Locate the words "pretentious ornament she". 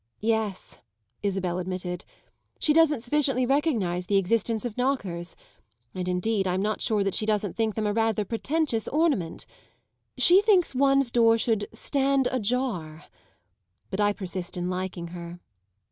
8.25-10.41